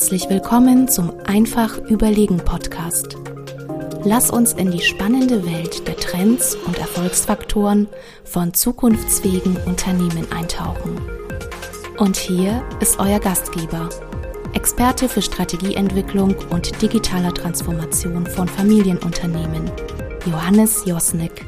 Herzlich 0.00 0.30
willkommen 0.30 0.88
zum 0.88 1.12
Einfach 1.26 1.76
Überlegen 1.76 2.38
Podcast. 2.38 3.18
Lass 4.02 4.30
uns 4.30 4.54
in 4.54 4.70
die 4.70 4.80
spannende 4.80 5.44
Welt 5.44 5.86
der 5.86 5.94
Trends 5.94 6.54
und 6.54 6.78
Erfolgsfaktoren 6.78 7.86
von 8.24 8.54
zukunftsfähigen 8.54 9.58
Unternehmen 9.66 10.26
eintauchen. 10.32 10.98
Und 11.98 12.16
hier 12.16 12.62
ist 12.80 12.98
euer 12.98 13.20
Gastgeber, 13.20 13.90
Experte 14.54 15.06
für 15.06 15.20
Strategieentwicklung 15.20 16.34
und 16.48 16.80
digitaler 16.80 17.34
Transformation 17.34 18.26
von 18.26 18.48
Familienunternehmen, 18.48 19.70
Johannes 20.24 20.82
Josnick. 20.86 21.44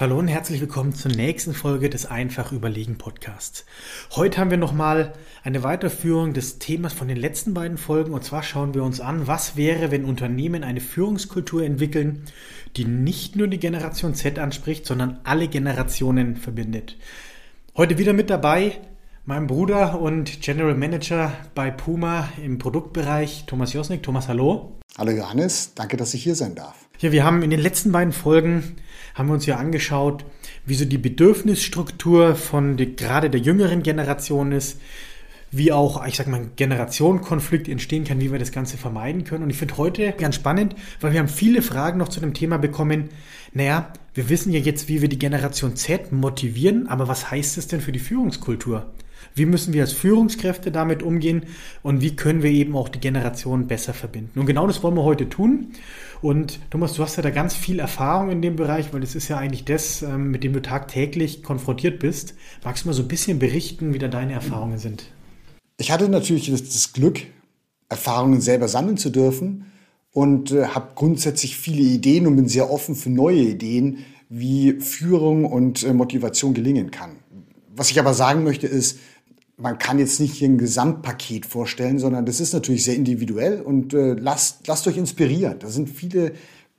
Hallo 0.00 0.18
und 0.18 0.28
herzlich 0.28 0.62
willkommen 0.62 0.94
zur 0.94 1.10
nächsten 1.10 1.52
Folge 1.52 1.90
des 1.90 2.06
Einfach 2.06 2.52
Überlegen 2.52 2.96
Podcasts. 2.96 3.66
Heute 4.12 4.40
haben 4.40 4.50
wir 4.50 4.56
nochmal 4.56 5.12
eine 5.44 5.62
Weiterführung 5.62 6.32
des 6.32 6.58
Themas 6.58 6.94
von 6.94 7.06
den 7.06 7.18
letzten 7.18 7.52
beiden 7.52 7.76
Folgen 7.76 8.14
und 8.14 8.24
zwar 8.24 8.42
schauen 8.42 8.72
wir 8.72 8.82
uns 8.82 9.02
an, 9.02 9.26
was 9.26 9.56
wäre, 9.56 9.90
wenn 9.90 10.06
Unternehmen 10.06 10.64
eine 10.64 10.80
Führungskultur 10.80 11.62
entwickeln, 11.64 12.24
die 12.76 12.86
nicht 12.86 13.36
nur 13.36 13.46
die 13.46 13.58
Generation 13.58 14.14
Z 14.14 14.38
anspricht, 14.38 14.86
sondern 14.86 15.20
alle 15.24 15.48
Generationen 15.48 16.36
verbindet. 16.36 16.96
Heute 17.76 17.98
wieder 17.98 18.14
mit 18.14 18.30
dabei 18.30 18.78
mein 19.26 19.46
Bruder 19.46 20.00
und 20.00 20.40
General 20.40 20.74
Manager 20.74 21.30
bei 21.54 21.70
Puma 21.70 22.30
im 22.42 22.56
Produktbereich, 22.56 23.44
Thomas 23.46 23.74
Josnik. 23.74 24.02
Thomas, 24.02 24.28
hallo. 24.28 24.78
Hallo 24.96 25.10
Johannes, 25.10 25.74
danke, 25.74 25.98
dass 25.98 26.14
ich 26.14 26.22
hier 26.22 26.36
sein 26.36 26.54
darf. 26.54 26.89
Ja, 27.00 27.12
wir 27.12 27.24
haben 27.24 27.42
in 27.42 27.48
den 27.48 27.60
letzten 27.60 27.92
beiden 27.92 28.12
Folgen 28.12 28.76
haben 29.14 29.28
wir 29.28 29.32
uns 29.32 29.46
ja 29.46 29.56
angeschaut, 29.56 30.26
wie 30.66 30.74
so 30.74 30.84
die 30.84 30.98
Bedürfnisstruktur 30.98 32.36
von 32.36 32.76
die, 32.76 32.94
gerade 32.94 33.30
der 33.30 33.40
jüngeren 33.40 33.82
Generation 33.82 34.52
ist, 34.52 34.78
wie 35.50 35.72
auch, 35.72 36.06
ich 36.06 36.16
sag 36.16 36.26
mal, 36.26 36.50
Generationenkonflikt 36.56 37.70
entstehen 37.70 38.04
kann, 38.04 38.20
wie 38.20 38.30
wir 38.30 38.38
das 38.38 38.52
Ganze 38.52 38.76
vermeiden 38.76 39.24
können. 39.24 39.44
Und 39.44 39.48
ich 39.48 39.56
finde 39.56 39.78
heute 39.78 40.12
ganz 40.12 40.34
spannend, 40.34 40.76
weil 41.00 41.12
wir 41.12 41.20
haben 41.20 41.28
viele 41.28 41.62
Fragen 41.62 41.96
noch 41.96 42.10
zu 42.10 42.20
dem 42.20 42.34
Thema 42.34 42.58
bekommen. 42.58 43.08
Naja, 43.54 43.94
wir 44.12 44.28
wissen 44.28 44.52
ja 44.52 44.60
jetzt, 44.60 44.88
wie 44.88 45.00
wir 45.00 45.08
die 45.08 45.18
Generation 45.18 45.76
Z 45.76 46.12
motivieren, 46.12 46.86
aber 46.86 47.08
was 47.08 47.30
heißt 47.30 47.56
es 47.56 47.66
denn 47.66 47.80
für 47.80 47.92
die 47.92 47.98
Führungskultur? 47.98 48.92
Wie 49.34 49.46
müssen 49.46 49.72
wir 49.72 49.82
als 49.82 49.92
Führungskräfte 49.92 50.70
damit 50.70 51.02
umgehen 51.02 51.44
und 51.82 52.00
wie 52.00 52.16
können 52.16 52.42
wir 52.42 52.50
eben 52.50 52.76
auch 52.76 52.88
die 52.88 53.00
Generationen 53.00 53.66
besser 53.66 53.94
verbinden? 53.94 54.38
Und 54.38 54.46
genau 54.46 54.66
das 54.66 54.82
wollen 54.82 54.96
wir 54.96 55.04
heute 55.04 55.28
tun. 55.28 55.72
Und 56.22 56.58
Thomas, 56.70 56.94
du 56.94 57.02
hast 57.02 57.16
ja 57.16 57.22
da 57.22 57.30
ganz 57.30 57.54
viel 57.54 57.78
Erfahrung 57.78 58.30
in 58.30 58.42
dem 58.42 58.56
Bereich, 58.56 58.92
weil 58.92 59.00
das 59.00 59.14
ist 59.14 59.28
ja 59.28 59.38
eigentlich 59.38 59.64
das, 59.64 60.02
ähm, 60.02 60.30
mit 60.30 60.44
dem 60.44 60.52
du 60.52 60.60
tagtäglich 60.60 61.42
konfrontiert 61.42 61.98
bist. 61.98 62.34
Magst 62.62 62.84
du 62.84 62.88
mal 62.88 62.94
so 62.94 63.02
ein 63.02 63.08
bisschen 63.08 63.38
berichten, 63.38 63.94
wie 63.94 63.98
da 63.98 64.08
deine 64.08 64.34
Erfahrungen 64.34 64.78
sind? 64.78 65.04
Ich 65.78 65.90
hatte 65.90 66.08
natürlich 66.08 66.50
das 66.50 66.92
Glück, 66.92 67.20
Erfahrungen 67.88 68.40
selber 68.40 68.68
sammeln 68.68 68.98
zu 68.98 69.10
dürfen 69.10 69.64
und 70.12 70.52
äh, 70.52 70.66
habe 70.66 70.90
grundsätzlich 70.94 71.56
viele 71.56 71.82
Ideen 71.82 72.26
und 72.26 72.36
bin 72.36 72.48
sehr 72.48 72.70
offen 72.70 72.94
für 72.94 73.10
neue 73.10 73.40
Ideen, 73.40 73.98
wie 74.28 74.80
Führung 74.80 75.44
und 75.44 75.82
äh, 75.82 75.92
Motivation 75.92 76.54
gelingen 76.54 76.90
kann. 76.90 77.16
Was 77.80 77.90
ich 77.90 77.98
aber 77.98 78.12
sagen 78.12 78.44
möchte 78.44 78.66
ist, 78.66 78.98
man 79.56 79.78
kann 79.78 79.98
jetzt 79.98 80.20
nicht 80.20 80.34
hier 80.34 80.50
ein 80.50 80.58
Gesamtpaket 80.58 81.46
vorstellen, 81.46 81.98
sondern 81.98 82.26
das 82.26 82.38
ist 82.38 82.52
natürlich 82.52 82.84
sehr 82.84 82.94
individuell 82.94 83.62
und 83.62 83.94
äh, 83.94 84.12
lasst, 84.12 84.66
lasst 84.66 84.86
euch 84.86 84.98
inspirieren. 84.98 85.58
Da 85.60 85.68
sind 85.68 85.88
viele 85.88 86.32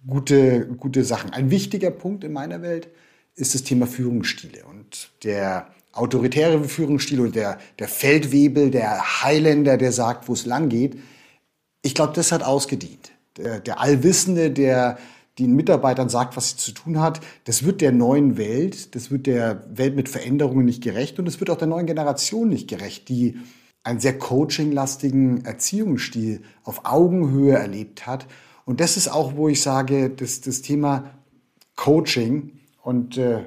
gute, 0.05 0.67
gute 0.67 1.03
Sachen. 1.03 1.31
Ein 1.33 1.49
wichtiger 1.49 1.89
Punkt 1.89 2.23
in 2.23 2.33
meiner 2.33 2.61
Welt 2.61 2.87
ist 3.33 3.55
das 3.55 3.63
Thema 3.63 3.87
Führungsstile. 3.87 4.63
Und 4.69 5.09
der 5.23 5.69
autoritäre 5.91 6.63
Führungsstil 6.65 7.21
und 7.21 7.33
der, 7.33 7.57
der 7.79 7.87
Feldwebel, 7.87 8.69
der 8.69 9.23
Highlander, 9.23 9.77
der 9.77 9.93
sagt, 9.93 10.29
wo 10.29 10.33
es 10.33 10.45
lang 10.45 10.69
geht, 10.69 10.99
ich 11.81 11.95
glaube, 11.95 12.13
das 12.13 12.31
hat 12.31 12.43
ausgedient. 12.43 13.11
Der, 13.37 13.59
der 13.59 13.79
Allwissende, 13.79 14.51
der 14.51 14.99
den 15.39 15.55
Mitarbeitern 15.55 16.09
sagt, 16.09 16.35
was 16.35 16.51
sie 16.51 16.57
zu 16.57 16.71
tun 16.73 16.99
hat. 16.99 17.21
Das 17.45 17.63
wird 17.63 17.81
der 17.81 17.91
neuen 17.91 18.37
Welt, 18.37 18.95
das 18.95 19.11
wird 19.11 19.27
der 19.27 19.63
Welt 19.69 19.95
mit 19.95 20.09
Veränderungen 20.09 20.65
nicht 20.65 20.83
gerecht 20.83 21.19
und 21.19 21.27
es 21.27 21.39
wird 21.39 21.49
auch 21.49 21.57
der 21.57 21.67
neuen 21.67 21.85
Generation 21.85 22.49
nicht 22.49 22.69
gerecht, 22.69 23.09
die 23.09 23.37
einen 23.83 23.99
sehr 23.99 24.17
coachinglastigen 24.17 25.43
Erziehungsstil 25.45 26.41
auf 26.63 26.85
Augenhöhe 26.85 27.55
erlebt 27.55 28.05
hat. 28.05 28.27
Und 28.65 28.79
das 28.79 28.97
ist 28.97 29.07
auch, 29.07 29.35
wo 29.35 29.49
ich 29.49 29.61
sage, 29.61 30.09
dass 30.09 30.41
das 30.41 30.61
Thema 30.61 31.11
Coaching 31.75 32.59
und 32.83 33.17
äh, 33.17 33.45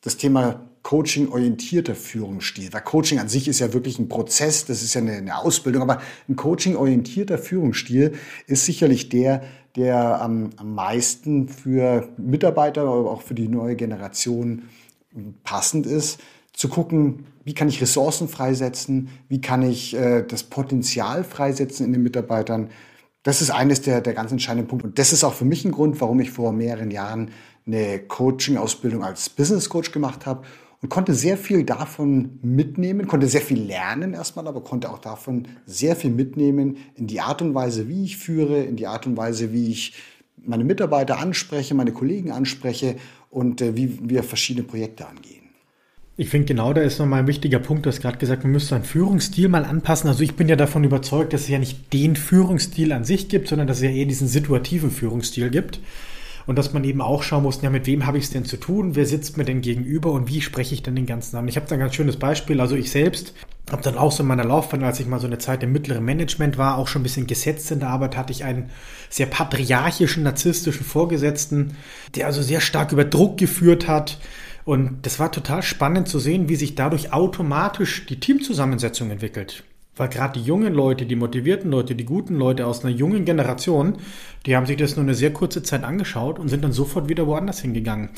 das 0.00 0.16
Thema 0.16 0.70
Coaching-orientierter 0.82 1.94
Führungsstil. 1.94 2.72
Weil 2.72 2.82
Coaching 2.82 3.18
an 3.18 3.28
sich 3.28 3.48
ist 3.48 3.58
ja 3.58 3.72
wirklich 3.72 3.98
ein 3.98 4.08
Prozess, 4.08 4.66
das 4.66 4.82
ist 4.82 4.94
ja 4.94 5.00
eine, 5.00 5.12
eine 5.12 5.38
Ausbildung, 5.38 5.82
aber 5.82 6.00
ein 6.28 6.36
Coaching-orientierter 6.36 7.38
Führungsstil 7.38 8.12
ist 8.46 8.64
sicherlich 8.66 9.08
der, 9.08 9.42
der 9.76 10.20
am, 10.22 10.50
meisten 10.62 11.48
für 11.48 12.08
Mitarbeiter, 12.16 12.82
aber 12.82 13.10
auch 13.10 13.22
für 13.22 13.34
die 13.34 13.48
neue 13.48 13.76
Generation 13.76 14.64
passend 15.42 15.86
ist, 15.86 16.20
zu 16.52 16.68
gucken, 16.68 17.26
wie 17.44 17.54
kann 17.54 17.68
ich 17.68 17.80
Ressourcen 17.80 18.28
freisetzen, 18.28 19.08
wie 19.28 19.40
kann 19.40 19.62
ich 19.62 19.94
äh, 19.94 20.22
das 20.22 20.44
Potenzial 20.44 21.24
freisetzen 21.24 21.84
in 21.86 21.92
den 21.92 22.02
Mitarbeitern. 22.02 22.70
Das 23.22 23.42
ist 23.42 23.50
eines 23.50 23.80
der, 23.80 24.00
der 24.00 24.14
ganz 24.14 24.30
entscheidenden 24.30 24.68
Punkte. 24.68 24.88
Und 24.88 24.98
das 24.98 25.12
ist 25.12 25.24
auch 25.24 25.34
für 25.34 25.44
mich 25.44 25.64
ein 25.64 25.72
Grund, 25.72 26.00
warum 26.00 26.20
ich 26.20 26.30
vor 26.30 26.52
mehreren 26.52 26.90
Jahren 26.90 27.30
eine 27.66 27.98
Coaching-Ausbildung 27.98 29.02
als 29.02 29.28
Business 29.30 29.68
Coach 29.68 29.90
gemacht 29.90 30.26
habe 30.26 30.44
und 30.84 30.90
konnte 30.90 31.14
sehr 31.14 31.38
viel 31.38 31.64
davon 31.64 32.38
mitnehmen, 32.42 33.06
konnte 33.06 33.26
sehr 33.26 33.40
viel 33.40 33.58
lernen 33.58 34.12
erstmal, 34.12 34.46
aber 34.46 34.60
konnte 34.60 34.90
auch 34.90 34.98
davon 34.98 35.48
sehr 35.64 35.96
viel 35.96 36.10
mitnehmen 36.10 36.76
in 36.94 37.06
die 37.06 37.22
Art 37.22 37.40
und 37.40 37.54
Weise, 37.54 37.88
wie 37.88 38.04
ich 38.04 38.18
führe, 38.18 38.62
in 38.62 38.76
die 38.76 38.86
Art 38.86 39.06
und 39.06 39.16
Weise, 39.16 39.50
wie 39.54 39.70
ich 39.70 39.94
meine 40.44 40.62
Mitarbeiter 40.62 41.18
anspreche, 41.18 41.74
meine 41.74 41.92
Kollegen 41.92 42.32
anspreche 42.32 42.96
und 43.30 43.62
äh, 43.62 43.74
wie 43.78 43.98
wir 44.10 44.22
verschiedene 44.22 44.66
Projekte 44.66 45.08
angehen. 45.08 45.46
Ich 46.18 46.28
finde 46.28 46.48
genau, 46.48 46.74
da 46.74 46.82
ist 46.82 46.98
nochmal 46.98 47.20
ein 47.20 47.28
wichtiger 47.28 47.60
Punkt. 47.60 47.86
Du 47.86 47.88
hast 47.88 48.02
gerade 48.02 48.18
gesagt, 48.18 48.42
man 48.42 48.52
müsste 48.52 48.74
seinen 48.74 48.84
Führungsstil 48.84 49.48
mal 49.48 49.64
anpassen. 49.64 50.10
Also 50.10 50.22
ich 50.22 50.34
bin 50.34 50.50
ja 50.50 50.56
davon 50.56 50.84
überzeugt, 50.84 51.32
dass 51.32 51.44
es 51.44 51.48
ja 51.48 51.58
nicht 51.58 51.94
den 51.94 52.14
Führungsstil 52.14 52.92
an 52.92 53.04
sich 53.04 53.30
gibt, 53.30 53.48
sondern 53.48 53.68
dass 53.68 53.78
es 53.78 53.84
ja 53.84 53.90
eher 53.90 54.04
diesen 54.04 54.28
situativen 54.28 54.90
Führungsstil 54.90 55.48
gibt 55.48 55.80
und 56.46 56.56
dass 56.56 56.72
man 56.72 56.84
eben 56.84 57.00
auch 57.00 57.22
schauen 57.22 57.42
muss, 57.42 57.62
ja, 57.62 57.70
mit 57.70 57.86
wem 57.86 58.06
habe 58.06 58.18
ich 58.18 58.24
es 58.24 58.30
denn 58.30 58.44
zu 58.44 58.56
tun, 58.56 58.96
wer 58.96 59.06
sitzt 59.06 59.36
mir 59.36 59.44
denn 59.44 59.60
gegenüber 59.60 60.12
und 60.12 60.28
wie 60.28 60.40
spreche 60.40 60.74
ich 60.74 60.82
denn 60.82 60.96
den 60.96 61.06
ganzen 61.06 61.36
an. 61.36 61.48
Ich 61.48 61.56
habe 61.56 61.66
da 61.66 61.74
ein 61.74 61.80
ganz 61.80 61.94
schönes 61.94 62.16
Beispiel, 62.16 62.60
also 62.60 62.76
ich 62.76 62.90
selbst 62.90 63.34
habe 63.70 63.82
dann 63.82 63.96
auch 63.96 64.12
so 64.12 64.22
in 64.22 64.28
meiner 64.28 64.44
Laufbahn, 64.44 64.84
als 64.84 65.00
ich 65.00 65.06
mal 65.06 65.20
so 65.20 65.26
eine 65.26 65.38
Zeit 65.38 65.62
im 65.62 65.72
mittleren 65.72 66.04
Management 66.04 66.58
war, 66.58 66.76
auch 66.76 66.88
schon 66.88 67.00
ein 67.00 67.04
bisschen 67.04 67.26
gesetzt 67.26 67.70
in 67.70 67.80
der 67.80 67.88
Arbeit, 67.88 68.16
hatte 68.16 68.32
ich 68.32 68.44
einen 68.44 68.70
sehr 69.08 69.26
patriarchischen, 69.26 70.22
narzisstischen 70.22 70.84
Vorgesetzten, 70.84 71.76
der 72.14 72.26
also 72.26 72.42
sehr 72.42 72.60
stark 72.60 72.92
über 72.92 73.04
Druck 73.04 73.38
geführt 73.38 73.88
hat, 73.88 74.18
und 74.64 75.04
das 75.04 75.18
war 75.18 75.30
total 75.30 75.62
spannend 75.62 76.08
zu 76.08 76.18
sehen, 76.18 76.48
wie 76.48 76.56
sich 76.56 76.74
dadurch 76.74 77.12
automatisch 77.12 78.06
die 78.06 78.18
Teamzusammensetzung 78.18 79.10
entwickelt. 79.10 79.62
Weil 79.96 80.08
gerade 80.08 80.40
die 80.40 80.44
jungen 80.44 80.74
Leute, 80.74 81.06
die 81.06 81.16
motivierten 81.16 81.70
Leute, 81.70 81.94
die 81.94 82.04
guten 82.04 82.34
Leute 82.36 82.66
aus 82.66 82.84
einer 82.84 82.94
jungen 82.94 83.24
Generation, 83.24 83.98
die 84.44 84.56
haben 84.56 84.66
sich 84.66 84.76
das 84.76 84.96
nur 84.96 85.04
eine 85.04 85.14
sehr 85.14 85.32
kurze 85.32 85.62
Zeit 85.62 85.84
angeschaut 85.84 86.38
und 86.38 86.48
sind 86.48 86.64
dann 86.64 86.72
sofort 86.72 87.08
wieder 87.08 87.26
woanders 87.26 87.60
hingegangen. 87.60 88.10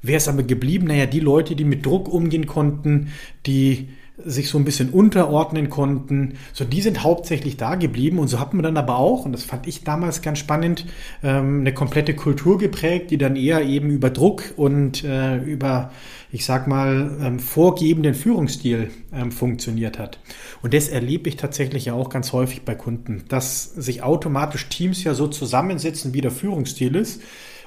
Wer 0.00 0.16
ist 0.16 0.28
aber 0.28 0.42
geblieben? 0.42 0.88
Naja, 0.88 1.06
die 1.06 1.20
Leute, 1.20 1.54
die 1.54 1.64
mit 1.64 1.86
Druck 1.86 2.08
umgehen 2.08 2.46
konnten, 2.46 3.12
die 3.46 3.88
sich 4.24 4.48
so 4.48 4.58
ein 4.58 4.64
bisschen 4.64 4.90
unterordnen 4.90 5.70
konnten. 5.70 6.34
So, 6.52 6.64
die 6.64 6.80
sind 6.80 7.02
hauptsächlich 7.02 7.56
da 7.56 7.74
geblieben 7.74 8.18
und 8.18 8.28
so 8.28 8.40
hat 8.40 8.54
man 8.54 8.62
dann 8.62 8.76
aber 8.76 8.96
auch, 8.98 9.24
und 9.24 9.32
das 9.32 9.44
fand 9.44 9.66
ich 9.66 9.84
damals 9.84 10.22
ganz 10.22 10.38
spannend, 10.38 10.86
ähm, 11.22 11.60
eine 11.60 11.74
komplette 11.74 12.14
Kultur 12.14 12.58
geprägt, 12.58 13.10
die 13.10 13.18
dann 13.18 13.36
eher 13.36 13.62
eben 13.62 13.90
über 13.90 14.10
Druck 14.10 14.54
und 14.56 15.04
äh, 15.04 15.38
über, 15.38 15.90
ich 16.30 16.44
sag 16.44 16.66
mal, 16.66 17.16
ähm, 17.20 17.38
vorgebenden 17.38 18.14
Führungsstil 18.14 18.90
ähm, 19.12 19.32
funktioniert 19.32 19.98
hat. 19.98 20.18
Und 20.62 20.74
das 20.74 20.88
erlebe 20.88 21.28
ich 21.28 21.36
tatsächlich 21.36 21.86
ja 21.86 21.94
auch 21.94 22.10
ganz 22.10 22.32
häufig 22.32 22.62
bei 22.62 22.74
Kunden, 22.74 23.24
dass 23.28 23.64
sich 23.64 24.02
automatisch 24.02 24.68
Teams 24.68 25.04
ja 25.04 25.14
so 25.14 25.26
zusammensetzen, 25.26 26.14
wie 26.14 26.20
der 26.20 26.30
Führungsstil 26.30 26.96
ist 26.96 27.20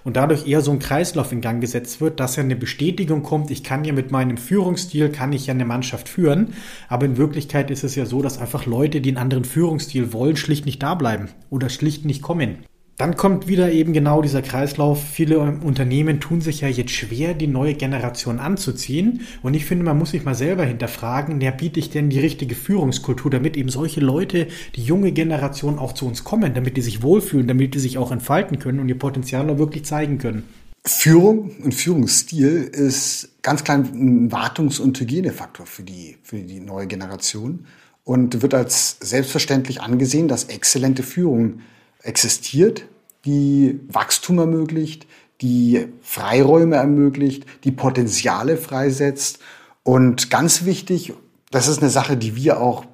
und 0.05 0.15
dadurch 0.15 0.47
eher 0.47 0.61
so 0.61 0.71
ein 0.71 0.79
Kreislauf 0.79 1.33
in 1.33 1.41
Gang 1.41 1.59
gesetzt 1.59 1.99
wird, 1.99 2.21
dass 2.21 2.37
ja 2.37 2.43
eine 2.43 2.55
Bestätigung 2.55 3.23
kommt, 3.23 3.51
ich 3.51 3.63
kann 3.63 3.83
ja 3.83 3.91
mit 3.91 4.11
meinem 4.11 4.37
Führungsstil, 4.37 5.09
kann 5.09 5.33
ich 5.33 5.47
ja 5.47 5.53
eine 5.53 5.65
Mannschaft 5.65 6.07
führen, 6.07 6.53
aber 6.87 7.05
in 7.05 7.17
Wirklichkeit 7.17 7.69
ist 7.71 7.83
es 7.83 7.95
ja 7.95 8.05
so, 8.05 8.21
dass 8.21 8.37
einfach 8.37 8.65
Leute, 8.65 9.01
die 9.01 9.09
einen 9.09 9.17
anderen 9.17 9.43
Führungsstil 9.43 10.13
wollen, 10.13 10.37
schlicht 10.37 10.65
nicht 10.65 10.81
da 10.81 10.95
bleiben 10.95 11.29
oder 11.49 11.69
schlicht 11.69 12.05
nicht 12.05 12.21
kommen. 12.21 12.59
Dann 12.97 13.17
kommt 13.17 13.47
wieder 13.47 13.73
eben 13.73 13.91
genau 13.91 14.21
dieser 14.21 14.41
Kreislauf. 14.41 15.03
Viele 15.03 15.39
Unternehmen 15.39 16.21
tun 16.21 16.39
sich 16.39 16.61
ja 16.61 16.69
jetzt 16.69 16.91
schwer, 16.91 17.33
die 17.33 17.47
neue 17.47 17.73
Generation 17.73 18.39
anzuziehen. 18.39 19.21
Und 19.43 19.53
ich 19.53 19.65
finde, 19.65 19.83
man 19.83 19.97
muss 19.97 20.11
sich 20.11 20.23
mal 20.23 20.35
selber 20.35 20.63
hinterfragen, 20.63 21.41
wer 21.41 21.51
biete 21.51 21.77
ich 21.77 21.89
denn 21.89 22.09
die 22.09 22.21
richtige 22.21 22.55
Führungskultur, 22.55 23.29
damit 23.29 23.57
eben 23.57 23.67
solche 23.67 23.99
Leute, 23.99 24.47
die 24.75 24.83
junge 24.83 25.11
Generation 25.11 25.77
auch 25.77 25.91
zu 25.91 26.07
uns 26.07 26.23
kommen, 26.23 26.53
damit 26.53 26.77
die 26.77 26.81
sich 26.81 27.01
wohlfühlen, 27.03 27.47
damit 27.47 27.75
die 27.75 27.79
sich 27.79 27.97
auch 27.97 28.13
entfalten 28.13 28.59
können 28.59 28.79
und 28.79 28.87
ihr 28.87 28.97
Potenzial 28.97 29.49
auch 29.49 29.57
wirklich 29.57 29.83
zeigen 29.83 30.17
können. 30.17 30.43
Führung 30.85 31.51
und 31.63 31.73
Führungsstil 31.73 32.69
ist 32.71 33.41
ganz 33.41 33.65
klein 33.65 33.89
ein 33.93 34.31
Wartungs- 34.31 34.79
und 34.79 34.97
Hygienefaktor 34.97 35.65
für 35.65 35.83
die, 35.83 36.15
für 36.23 36.37
die 36.37 36.61
neue 36.61 36.87
Generation. 36.87 37.65
und 38.05 38.43
wird 38.43 38.53
als 38.53 38.97
selbstverständlich 39.01 39.81
angesehen, 39.81 40.27
dass 40.27 40.45
exzellente 40.45 41.03
Führung 41.03 41.61
existiert, 42.05 42.85
die 43.25 43.79
Wachstum 43.87 44.39
ermöglicht, 44.39 45.07
die 45.41 45.87
Freiräume 46.01 46.77
ermöglicht, 46.77 47.45
die 47.63 47.71
Potenziale 47.71 48.57
freisetzt. 48.57 49.39
Und 49.83 50.29
ganz 50.29 50.65
wichtig, 50.65 51.13
das 51.51 51.67
ist 51.67 51.81
eine 51.81 51.89
Sache, 51.89 52.17
die 52.17 52.35
wir 52.35 52.61
auch 52.61 52.85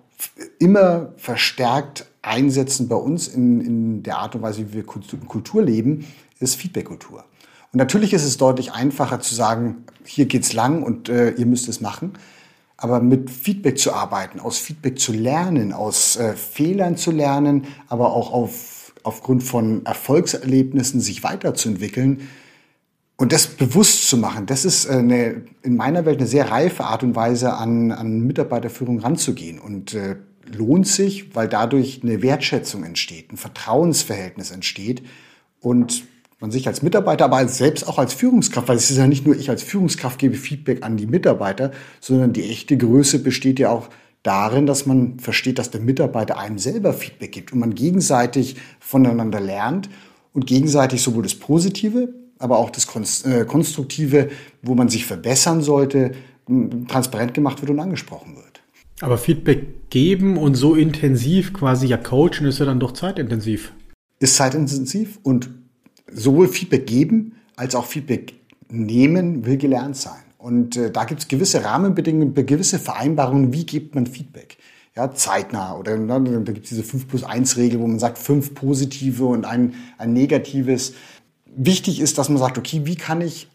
immer 0.59 1.13
verstärkt 1.17 2.05
einsetzen 2.21 2.87
bei 2.87 2.95
uns 2.95 3.27
in, 3.27 3.61
in 3.61 4.03
der 4.03 4.17
Art 4.17 4.35
und 4.35 4.41
Weise, 4.41 4.69
wie 4.69 4.73
wir 4.73 4.85
Kultur 4.85 5.63
leben, 5.63 6.05
ist 6.39 6.55
Feedback-Kultur. 6.55 7.23
Und 7.73 7.77
natürlich 7.77 8.13
ist 8.13 8.25
es 8.25 8.37
deutlich 8.37 8.73
einfacher 8.73 9.21
zu 9.21 9.33
sagen, 9.33 9.85
hier 10.03 10.25
geht's 10.25 10.53
lang 10.53 10.83
und 10.83 11.09
äh, 11.09 11.31
ihr 11.31 11.45
müsst 11.45 11.69
es 11.69 11.79
machen. 11.79 12.13
Aber 12.75 12.99
mit 12.99 13.29
Feedback 13.29 13.77
zu 13.77 13.93
arbeiten, 13.93 14.39
aus 14.39 14.57
Feedback 14.57 14.99
zu 14.99 15.13
lernen, 15.13 15.71
aus 15.71 16.17
äh, 16.17 16.33
Fehlern 16.33 16.97
zu 16.97 17.11
lernen, 17.11 17.67
aber 17.87 18.13
auch 18.13 18.33
auf, 18.33 18.81
aufgrund 19.03 19.44
von 19.44 19.86
Erfolgserlebnissen 19.86 21.01
sich 21.01 21.24
weiterzuentwickeln 21.24 22.27
und 23.18 23.31
das 23.33 23.48
bewusst 23.48 24.09
zu 24.09 24.18
machen, 24.18 24.48
das 24.48 24.65
ist 24.65 24.86
äh, 24.86 24.94
eine, 24.94 25.44
in 25.62 25.75
meiner 25.75 26.06
Welt 26.06 26.18
eine 26.18 26.27
sehr 26.27 26.50
reife 26.50 26.86
Art 26.86 27.03
und 27.03 27.15
Weise, 27.15 27.53
an, 27.53 27.92
an 27.92 28.21
Mitarbeiterführung 28.21 29.00
ranzugehen. 29.00 29.59
Und 29.59 29.94
äh, 29.94 30.15
lohnt 30.56 30.88
sich, 30.88 31.36
weil 31.36 31.48
dadurch 31.48 32.01
eine 32.03 32.21
Wertschätzung 32.21 32.83
entsteht, 32.83 33.31
ein 33.31 33.38
Vertrauensverhältnis 33.38 34.51
entsteht 34.51 35.04
und 35.59 36.04
man 36.39 36.51
sich 36.51 36.68
als 36.68 36.81
Mitarbeiter, 36.81 37.25
aber 37.25 37.47
selbst 37.47 37.88
auch 37.88 38.00
als 38.00 38.13
Führungskraft, 38.13 38.68
weil 38.68 38.77
es 38.77 38.89
ist 38.89 38.97
ja 38.97 39.06
nicht 39.06 39.25
nur 39.25 39.36
ich 39.36 39.50
als 39.50 39.62
Führungskraft 39.62 40.18
gebe 40.18 40.36
Feedback 40.36 40.83
an 40.83 40.97
die 40.97 41.06
Mitarbeiter, 41.06 41.71
sondern 42.00 42.33
die 42.33 42.50
echte 42.50 42.75
Größe 42.77 43.19
besteht 43.19 43.59
ja 43.59 43.69
auch 43.69 43.89
darin, 44.23 44.65
dass 44.65 44.85
man 44.85 45.19
versteht, 45.19 45.59
dass 45.59 45.71
der 45.71 45.81
Mitarbeiter 45.81 46.38
einem 46.38 46.59
selber 46.59 46.94
Feedback 46.94 47.31
gibt 47.31 47.53
und 47.53 47.59
man 47.59 47.75
gegenseitig 47.75 48.56
voneinander 48.79 49.39
lernt 49.39 49.89
und 50.33 50.45
gegenseitig 50.47 51.01
sowohl 51.01 51.23
das 51.23 51.35
Positive, 51.35 52.13
aber 52.39 52.57
auch 52.57 52.69
das 52.69 53.25
äh, 53.25 53.45
Konstruktive, 53.45 54.29
wo 54.62 54.75
man 54.75 54.89
sich 54.89 55.06
verbessern 55.06 55.62
sollte, 55.62 56.12
transparent 56.88 57.33
gemacht 57.33 57.62
wird 57.62 57.71
und 57.71 57.79
angesprochen 57.79 58.35
wird. 58.35 58.62
Aber 59.01 59.18
Feedback 59.18 59.89
geben 59.89 60.38
und 60.38 60.56
so 60.56 60.75
intensiv 60.75 61.53
quasi 61.53 61.88
ja 61.88 61.97
coachen 61.97 62.45
ist 62.45 62.59
ja 62.59 62.65
dann 62.65 62.79
doch 62.79 62.91
zeitintensiv. 62.91 63.73
Ist 64.19 64.35
zeitintensiv 64.35 65.19
und 65.23 65.50
sowohl 66.12 66.47
Feedback 66.47 66.85
geben 66.85 67.33
als 67.56 67.73
auch 67.73 67.85
Feedback 67.85 68.33
nehmen 68.69 69.45
will 69.45 69.57
gelernt 69.57 69.97
sein. 69.97 70.21
Und 70.41 70.75
äh, 70.75 70.91
da 70.91 71.03
gibt 71.03 71.21
es 71.21 71.27
gewisse 71.27 71.63
Rahmenbedingungen, 71.63 72.33
gewisse 72.33 72.79
Vereinbarungen, 72.79 73.53
wie 73.53 73.65
gibt 73.65 73.95
man 73.95 74.07
Feedback. 74.07 74.57
Ja, 74.95 75.13
zeitnah 75.13 75.77
oder 75.77 75.95
na, 75.97 76.19
da 76.19 76.51
gibt 76.51 76.65
es 76.65 76.69
diese 76.69 76.83
5 76.83 77.07
plus 77.07 77.23
1 77.23 77.55
Regel, 77.57 77.79
wo 77.79 77.88
man 77.88 77.99
sagt, 77.99 78.17
fünf 78.17 78.53
positive 78.53 79.25
und 79.25 79.45
ein, 79.45 79.75
ein 79.97 80.11
negatives. 80.11 80.93
Wichtig 81.45 82.01
ist, 82.01 82.17
dass 82.17 82.27
man 82.27 82.39
sagt, 82.39 82.57
okay, 82.57 82.81
wie 82.83 82.95
kann 82.95 83.21
ich 83.21 83.47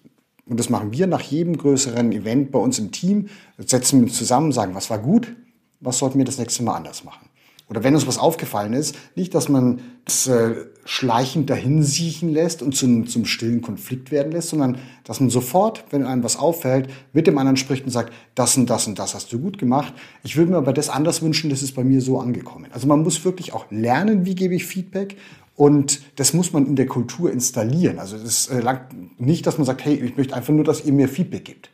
und 0.48 0.60
das 0.60 0.70
machen 0.70 0.92
wir 0.92 1.06
nach 1.06 1.22
jedem 1.22 1.58
größeren 1.58 2.12
Event 2.12 2.52
bei 2.52 2.58
uns 2.58 2.78
im 2.78 2.92
Team. 2.92 3.28
Setzen 3.58 4.00
wir 4.00 4.06
uns 4.06 4.16
zusammen, 4.16 4.52
sagen, 4.52 4.74
was 4.74 4.90
war 4.90 4.98
gut, 4.98 5.34
was 5.80 5.98
sollten 5.98 6.18
wir 6.18 6.24
das 6.24 6.38
nächste 6.38 6.62
Mal 6.62 6.76
anders 6.76 7.04
machen. 7.04 7.28
Oder 7.68 7.82
wenn 7.82 7.94
uns 7.94 8.06
was 8.06 8.18
aufgefallen 8.18 8.74
ist, 8.74 8.94
nicht, 9.16 9.34
dass 9.34 9.48
man 9.48 9.80
das 10.04 10.28
äh, 10.28 10.54
schleichend 10.84 11.50
dahinsiechen 11.50 12.28
lässt 12.32 12.62
und 12.62 12.76
zum, 12.76 13.08
zum 13.08 13.24
stillen 13.24 13.60
Konflikt 13.60 14.12
werden 14.12 14.30
lässt, 14.30 14.50
sondern 14.50 14.78
dass 15.02 15.18
man 15.18 15.30
sofort, 15.30 15.84
wenn 15.90 16.04
einem 16.04 16.22
was 16.22 16.36
auffällt, 16.36 16.88
mit 17.12 17.26
dem 17.26 17.38
anderen 17.38 17.56
spricht 17.56 17.84
und 17.84 17.90
sagt, 17.90 18.12
das 18.36 18.56
und 18.56 18.70
das 18.70 18.86
und 18.86 19.00
das 19.00 19.14
hast 19.14 19.32
du 19.32 19.40
gut 19.40 19.58
gemacht. 19.58 19.92
Ich 20.22 20.36
würde 20.36 20.52
mir 20.52 20.58
aber 20.58 20.72
das 20.72 20.88
anders 20.88 21.22
wünschen, 21.22 21.50
das 21.50 21.62
ist 21.62 21.74
bei 21.74 21.82
mir 21.82 22.00
so 22.00 22.20
angekommen. 22.20 22.66
Also 22.72 22.86
man 22.86 23.02
muss 23.02 23.24
wirklich 23.24 23.52
auch 23.52 23.66
lernen, 23.70 24.24
wie 24.26 24.36
gebe 24.36 24.54
ich 24.54 24.64
Feedback 24.64 25.16
und 25.56 26.02
das 26.20 26.34
muss 26.34 26.52
man 26.52 26.66
in 26.66 26.76
der 26.76 26.86
Kultur 26.86 27.32
installieren. 27.32 27.98
Also 27.98 28.16
das 28.16 28.46
äh, 28.46 28.60
langt 28.60 29.20
nicht, 29.20 29.44
dass 29.44 29.58
man 29.58 29.64
sagt, 29.64 29.84
hey, 29.84 29.94
ich 29.94 30.16
möchte 30.16 30.36
einfach 30.36 30.52
nur, 30.52 30.64
dass 30.64 30.84
ihr 30.84 30.92
mir 30.92 31.08
Feedback 31.08 31.44
gibt. 31.44 31.70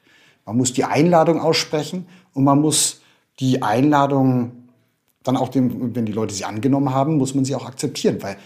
Man 0.46 0.56
muss 0.56 0.72
die 0.72 0.84
Einladung 0.84 1.38
aussprechen 1.38 2.06
und 2.32 2.44
man 2.44 2.60
muss 2.62 3.02
die 3.40 3.62
Einladung 3.62 4.61
dann 5.22 5.36
auch 5.36 5.48
dem, 5.48 5.94
wenn 5.94 6.06
die 6.06 6.12
Leute 6.12 6.34
sie 6.34 6.44
angenommen 6.44 6.94
haben, 6.94 7.16
muss 7.16 7.34
man 7.34 7.44
sie 7.44 7.54
auch 7.54 7.66
akzeptieren, 7.66 8.18
weil 8.20 8.36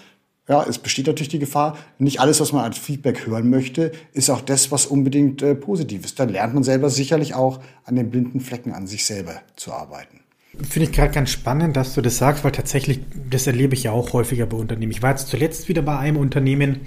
ja, 0.48 0.62
es 0.62 0.78
besteht 0.78 1.08
natürlich 1.08 1.28
die 1.28 1.40
Gefahr, 1.40 1.76
nicht 1.98 2.20
alles, 2.20 2.40
was 2.40 2.52
man 2.52 2.62
als 2.64 2.78
Feedback 2.78 3.26
hören 3.26 3.50
möchte, 3.50 3.90
ist 4.12 4.30
auch 4.30 4.40
das, 4.40 4.70
was 4.70 4.86
unbedingt 4.86 5.42
äh, 5.42 5.56
positiv 5.56 6.04
ist. 6.04 6.20
Dann 6.20 6.28
lernt 6.28 6.54
man 6.54 6.62
selber 6.62 6.88
sicherlich 6.88 7.34
auch 7.34 7.60
an 7.84 7.96
den 7.96 8.10
blinden 8.10 8.40
Flecken 8.40 8.72
an 8.72 8.86
sich 8.86 9.04
selber 9.04 9.40
zu 9.56 9.72
arbeiten. 9.72 10.20
Finde 10.62 10.88
ich 10.88 10.92
gerade 10.94 11.12
ganz 11.12 11.30
spannend, 11.30 11.76
dass 11.76 11.94
du 11.94 12.00
das 12.00 12.18
sagst, 12.18 12.44
weil 12.44 12.52
tatsächlich, 12.52 13.00
das 13.28 13.46
erlebe 13.46 13.74
ich 13.74 13.82
ja 13.82 13.92
auch 13.92 14.12
häufiger 14.12 14.46
bei 14.46 14.56
Unternehmen. 14.56 14.92
Ich 14.92 15.02
war 15.02 15.10
jetzt 15.10 15.28
zuletzt 15.28 15.68
wieder 15.68 15.82
bei 15.82 15.98
einem 15.98 16.16
Unternehmen, 16.16 16.82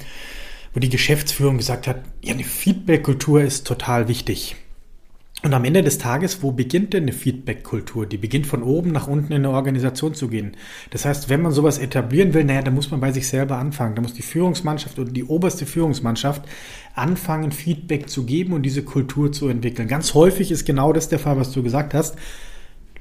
wo 0.74 0.80
die 0.80 0.90
Geschäftsführung 0.90 1.58
gesagt 1.58 1.88
hat, 1.88 2.02
ja, 2.24 2.34
eine 2.34 2.44
Feedback-Kultur 2.44 3.42
ist 3.42 3.68
total 3.68 4.08
wichtig. 4.08 4.56
Und 5.42 5.54
am 5.54 5.64
Ende 5.64 5.84
des 5.84 5.98
Tages, 5.98 6.44
wo 6.44 6.52
beginnt 6.52 6.94
denn 6.94 7.04
eine 7.04 7.14
Feedback-Kultur? 7.14 8.06
Die 8.06 8.18
beginnt 8.18 8.46
von 8.46 8.62
oben 8.62 8.92
nach 8.92 9.08
unten 9.08 9.32
in 9.32 9.46
eine 9.46 9.52
Organisation 9.52 10.14
zu 10.14 10.28
gehen. 10.28 10.58
Das 10.90 11.06
heißt, 11.06 11.30
wenn 11.30 11.42
man 11.42 11.54
sowas 11.54 11.78
etablieren 11.78 12.34
will, 12.34 12.44
naja, 12.44 12.62
dann 12.62 12.76
muss 12.76 12.92
man 12.92 13.00
bei 13.00 13.14
sich 13.14 13.26
selber 13.26 13.58
anfangen. 13.58 13.96
Da 13.96 14.02
muss 14.02 14.14
die 14.14 14.22
Führungsmannschaft 14.22 15.00
oder 15.00 15.12
die 15.12 15.24
oberste 15.24 15.66
Führungsmannschaft 15.66 16.42
anfangen, 16.94 17.54
Feedback 17.54 18.10
zu 18.10 18.26
geben 18.26 18.52
und 18.52 18.64
diese 18.64 18.84
Kultur 18.84 19.32
zu 19.32 19.48
entwickeln. 19.48 19.88
Ganz 19.88 20.14
häufig 20.14 20.52
ist 20.52 20.66
genau 20.66 20.92
das 20.92 21.08
der 21.08 21.20
Fall, 21.20 21.38
was 21.38 21.54
du 21.54 21.64
gesagt 21.64 21.94
hast. 21.94 22.18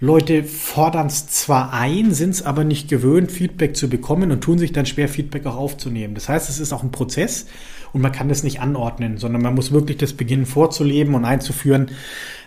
Leute 0.00 0.44
fordern 0.44 1.08
es 1.08 1.26
zwar 1.26 1.72
ein, 1.72 2.14
sind 2.14 2.30
es 2.30 2.42
aber 2.42 2.62
nicht 2.62 2.88
gewöhnt, 2.88 3.32
Feedback 3.32 3.76
zu 3.76 3.88
bekommen 3.88 4.30
und 4.30 4.42
tun 4.42 4.58
sich 4.58 4.72
dann 4.72 4.86
schwer, 4.86 5.08
Feedback 5.08 5.44
auch 5.46 5.56
aufzunehmen. 5.56 6.14
Das 6.14 6.28
heißt, 6.28 6.48
es 6.48 6.60
ist 6.60 6.72
auch 6.72 6.84
ein 6.84 6.92
Prozess 6.92 7.46
und 7.92 8.00
man 8.00 8.12
kann 8.12 8.28
das 8.28 8.44
nicht 8.44 8.60
anordnen, 8.60 9.18
sondern 9.18 9.42
man 9.42 9.54
muss 9.54 9.72
wirklich 9.72 9.96
das 9.96 10.12
beginnen 10.12 10.46
vorzuleben 10.46 11.14
und 11.14 11.24
einzuführen, 11.24 11.90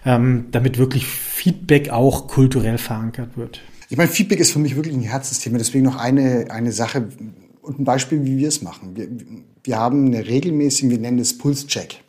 ähm, 0.06 0.45
damit 0.51 0.77
wirklich 0.77 1.06
Feedback 1.06 1.89
auch 1.89 2.27
kulturell 2.27 2.77
verankert 2.77 3.36
wird. 3.36 3.62
Ich 3.89 3.98
meine, 3.98 4.09
Feedback 4.09 4.39
ist 4.39 4.53
für 4.53 4.59
mich 4.59 4.77
wirklich 4.77 4.95
ein 4.95 5.01
Herzensthema. 5.01 5.57
Deswegen 5.57 5.83
noch 5.83 5.98
eine, 5.98 6.45
eine 6.50 6.71
Sache 6.71 7.09
und 7.62 7.80
ein 7.80 7.83
Beispiel, 7.83 8.24
wie 8.24 8.38
wir 8.38 8.48
es 8.48 8.62
machen. 8.62 8.95
Wir, 8.95 9.09
wir 9.63 9.77
haben 9.77 10.06
eine 10.06 10.25
regelmäßige, 10.25 10.89
wir 10.89 11.00
nennen 11.00 11.19
es 11.19 11.38
Pulscheck 11.38 12.01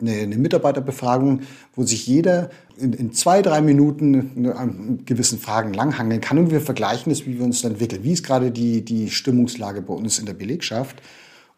eine, 0.00 0.36
Mitarbeiterbefragung, 0.36 1.42
wo 1.74 1.84
sich 1.84 2.06
jeder 2.06 2.50
in, 2.76 2.92
in, 2.92 3.12
zwei, 3.12 3.42
drei 3.42 3.60
Minuten 3.60 4.46
an 4.50 5.00
gewissen 5.04 5.38
Fragen 5.38 5.72
langhangeln 5.72 6.20
kann 6.20 6.38
und 6.38 6.50
wir 6.50 6.60
vergleichen 6.60 7.10
das, 7.10 7.26
wie 7.26 7.38
wir 7.38 7.44
uns 7.44 7.62
entwickeln. 7.64 8.02
Wie 8.02 8.12
ist 8.12 8.24
gerade 8.24 8.50
die, 8.50 8.84
die 8.84 9.10
Stimmungslage 9.10 9.82
bei 9.82 9.94
uns 9.94 10.18
in 10.18 10.26
der 10.26 10.34
Belegschaft? 10.34 11.00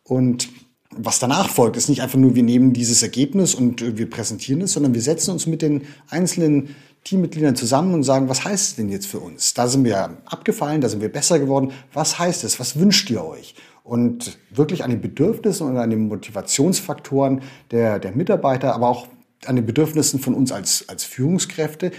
Und 0.05 0.49
was 0.91 1.19
danach 1.19 1.51
folgt, 1.51 1.77
ist 1.77 1.89
nicht 1.89 2.03
einfach 2.03 2.19
nur, 2.19 2.35
wir 2.35 2.43
nehmen 2.43 2.73
dieses 2.73 3.03
Ergebnis 3.03 3.55
und 3.55 3.99
wir 3.99 4.09
präsentieren 4.09 4.63
es, 4.63 4.73
sondern 4.73 4.95
wir 4.95 5.03
setzen 5.03 5.31
uns 5.31 5.47
mit 5.47 5.63
den 5.63 5.83
einzelnen 6.09 6.75
Teammitgliedern 7.05 7.55
zusammen 7.55 7.95
und 7.95 8.03
sagen, 8.03 8.29
was 8.29 8.45
heißt 8.45 8.71
es 8.71 8.77
denn 8.77 8.89
jetzt 8.89 9.07
für 9.07 9.21
uns? 9.21 9.55
Da 9.55 9.69
sind 9.69 9.85
wir 9.85 10.19
abgefallen, 10.25 10.81
da 10.81 10.89
sind 10.89 11.01
wir 11.01 11.13
besser 11.13 11.39
geworden. 11.39 11.73
Was 11.93 12.19
heißt 12.19 12.45
es? 12.45 12.59
Was 12.59 12.79
wünscht 12.79 13.11
ihr 13.11 13.25
euch? 13.25 13.55
Und 13.87 14.39
wirklich 14.51 14.83
an 14.83 14.91
den 14.91 15.01
Bedürfnissen 15.01 15.67
und 15.69 15.77
an 15.77 15.91
den 15.91 16.09
Motivationsfaktoren 16.09 17.43
der, 17.71 17.99
der 17.99 18.13
Mitarbeiter, 18.13 18.75
aber 18.75 18.89
auch 18.89 19.07
an 19.47 19.57
den 19.57 19.65
Bedürfnissen 19.65 20.19
von 20.19 20.35
uns 20.35 20.51
als, 20.51 20.89
als 20.89 21.05
Führungskräfte 21.05 21.93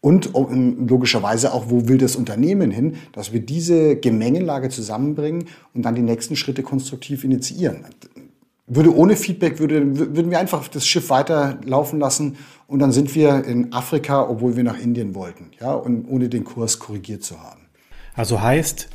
und 0.00 0.30
logischerweise 0.34 1.52
auch, 1.52 1.70
wo 1.70 1.88
will 1.88 1.98
das 1.98 2.14
Unternehmen 2.14 2.70
hin, 2.70 2.96
dass 3.12 3.32
wir 3.32 3.40
diese 3.40 3.96
Gemengelage 3.96 4.68
zusammenbringen 4.68 5.46
und 5.72 5.82
dann 5.82 5.94
die 5.94 6.02
nächsten 6.02 6.36
Schritte 6.36 6.62
konstruktiv 6.62 7.24
initiieren. 7.24 7.86
Würde 8.66 8.94
ohne 8.94 9.16
Feedback, 9.16 9.58
würde, 9.58 9.98
würden 10.14 10.30
wir 10.30 10.38
einfach 10.38 10.68
das 10.68 10.86
Schiff 10.86 11.10
weiterlaufen 11.10 11.98
lassen 11.98 12.36
und 12.66 12.78
dann 12.78 12.92
sind 12.92 13.14
wir 13.14 13.44
in 13.44 13.72
Afrika, 13.72 14.28
obwohl 14.28 14.56
wir 14.56 14.62
nach 14.62 14.78
Indien 14.78 15.14
wollten, 15.14 15.50
ja, 15.60 15.72
und 15.72 16.06
ohne 16.08 16.28
den 16.28 16.44
Kurs 16.44 16.78
korrigiert 16.78 17.24
zu 17.24 17.40
haben. 17.40 17.62
Also 18.14 18.40
heißt, 18.40 18.88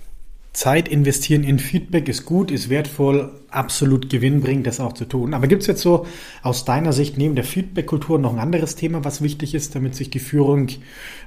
Zeit 0.53 0.87
investieren 0.87 1.43
in 1.43 1.59
Feedback 1.59 2.09
ist 2.09 2.25
gut, 2.25 2.51
ist 2.51 2.69
wertvoll, 2.69 3.31
absolut 3.49 4.09
gewinnbringend, 4.09 4.67
das 4.67 4.79
auch 4.79 4.93
zu 4.93 5.05
tun. 5.05 5.33
Aber 5.33 5.47
gibt 5.47 5.61
es 5.61 5.67
jetzt 5.67 5.81
so 5.81 6.05
aus 6.41 6.65
deiner 6.65 6.91
Sicht 6.91 7.17
neben 7.17 7.35
der 7.35 7.43
Feedback-Kultur 7.43 8.19
noch 8.19 8.33
ein 8.33 8.39
anderes 8.39 8.75
Thema, 8.75 9.05
was 9.05 9.21
wichtig 9.21 9.53
ist, 9.53 9.75
damit 9.75 9.95
sich 9.95 10.09
die 10.09 10.19
Führung 10.19 10.67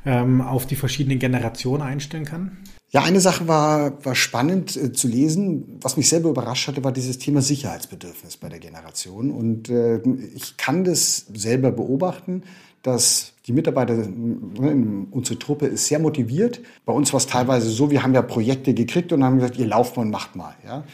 ähm, 0.05 0.41
auf 0.41 0.67
die 0.67 0.77
verschiedenen 0.77 1.19
Generationen 1.19 1.83
einstellen 1.83 2.25
kann? 2.25 2.59
Ja, 2.91 3.05
eine 3.05 3.21
Sache 3.21 3.49
war, 3.49 4.05
war 4.05 4.15
spannend 4.15 4.77
äh, 4.77 4.93
zu 4.93 5.09
lesen. 5.09 5.79
Was 5.81 5.97
mich 5.97 6.11
selber 6.11 6.29
überrascht 6.29 6.69
hatte, 6.69 6.85
war 6.85 6.93
dieses 6.93 7.19
Thema 7.19 7.41
Sicherheitsbedürfnis 7.41 8.37
bei 8.37 8.51
der 8.51 8.59
Generation. 8.59 9.31
Und 9.31 9.71
äh, 9.71 10.01
ich 10.35 10.59
kann 10.59 10.85
das 10.85 11.27
selber 11.33 11.71
beobachten, 11.71 12.43
dass 12.83 13.33
die 13.47 13.53
Mitarbeiter, 13.53 13.95
ne, 13.95 15.07
unsere 15.11 15.39
Truppe 15.39 15.67
ist 15.67 15.87
sehr 15.87 15.99
motiviert. 15.99 16.61
Bei 16.85 16.93
uns 16.93 17.13
war 17.13 17.19
es 17.19 17.27
teilweise 17.27 17.71
so, 17.71 17.91
wir 17.91 18.03
haben 18.03 18.15
ja 18.15 18.23
Projekte 18.23 18.75
gekriegt 18.75 19.13
und 19.13 19.25
haben 19.25 19.37
gesagt, 19.37 19.59
ihr 19.59 19.67
lauft 19.67 19.97
mal 19.97 20.03
und 20.03 20.11
macht 20.11 20.37
mal. 20.37 20.55
Ja? 20.65 20.85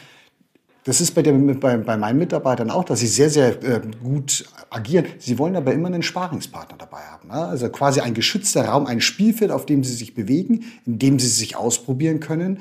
Das 0.83 1.01
ist 1.01 1.13
bei, 1.13 1.21
der, 1.21 1.33
bei, 1.33 1.77
bei 1.77 1.97
meinen 1.97 2.17
Mitarbeitern 2.17 2.71
auch, 2.71 2.83
dass 2.83 2.99
sie 2.99 3.07
sehr, 3.07 3.29
sehr 3.29 3.63
äh, 3.63 3.81
gut 4.03 4.45
agieren. 4.69 5.05
Sie 5.19 5.37
wollen 5.37 5.55
aber 5.55 5.73
immer 5.73 5.87
einen 5.87 6.03
Sparingspartner 6.03 6.77
dabei 6.77 7.01
haben. 7.01 7.27
Ne? 7.27 7.33
Also 7.33 7.69
quasi 7.69 7.99
ein 7.99 8.13
geschützter 8.13 8.65
Raum, 8.65 8.85
ein 8.85 9.01
Spielfeld, 9.01 9.51
auf 9.51 9.65
dem 9.65 9.83
sie 9.83 9.93
sich 9.93 10.15
bewegen, 10.15 10.65
in 10.85 10.97
dem 10.99 11.19
sie 11.19 11.27
sich 11.27 11.55
ausprobieren 11.55 12.19
können 12.19 12.59